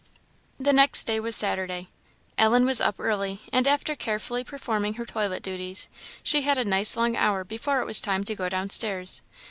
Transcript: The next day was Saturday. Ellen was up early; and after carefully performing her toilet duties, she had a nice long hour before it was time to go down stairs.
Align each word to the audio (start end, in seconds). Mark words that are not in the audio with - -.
The 0.59 0.73
next 0.73 1.03
day 1.03 1.19
was 1.19 1.35
Saturday. 1.35 1.89
Ellen 2.35 2.65
was 2.65 2.81
up 2.81 2.95
early; 2.99 3.41
and 3.53 3.67
after 3.67 3.95
carefully 3.95 4.43
performing 4.43 4.95
her 4.95 5.05
toilet 5.05 5.43
duties, 5.43 5.89
she 6.23 6.41
had 6.41 6.57
a 6.57 6.65
nice 6.65 6.97
long 6.97 7.15
hour 7.15 7.43
before 7.43 7.81
it 7.81 7.85
was 7.85 8.01
time 8.01 8.23
to 8.23 8.33
go 8.33 8.49
down 8.49 8.71
stairs. 8.71 9.21